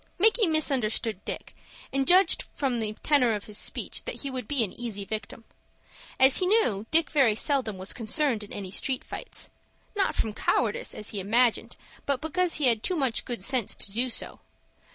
Micky 0.17 0.47
misunderstood 0.47 1.23
Dick, 1.25 1.55
and 1.93 2.07
judged 2.07 2.45
from 2.55 2.79
the 2.79 2.93
tenor 3.03 3.35
of 3.35 3.43
his 3.43 3.59
speech 3.59 4.03
that 4.05 4.21
he 4.21 4.31
would 4.31 4.47
be 4.47 4.63
an 4.63 4.73
easy 4.73 5.05
victim. 5.05 5.43
As 6.19 6.37
he 6.37 6.47
knew, 6.47 6.87
Dick 6.89 7.11
very 7.11 7.35
seldom 7.35 7.77
was 7.77 7.93
concerned 7.93 8.41
in 8.43 8.51
any 8.51 8.71
street 8.71 9.03
fight,—not 9.03 10.15
from 10.15 10.33
cowardice, 10.33 10.95
as 10.95 11.09
he 11.09 11.19
imagined, 11.19 11.75
but 12.07 12.19
because 12.19 12.55
he 12.55 12.65
had 12.65 12.81
too 12.81 12.95
much 12.95 13.25
good 13.25 13.43
sense 13.43 13.75
to 13.75 13.91
do 13.91 14.09
so. 14.09 14.39